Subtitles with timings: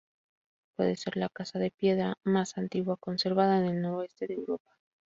[0.75, 4.75] Puede ser la casa de piedra más antigua conservada en el noroeste de Europa.